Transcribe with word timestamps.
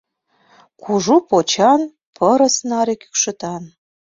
Кужу 0.81 1.15
почан, 1.29 1.81
пырыс 2.15 2.55
наре 2.69 2.95
кӱкшытан. 3.01 3.63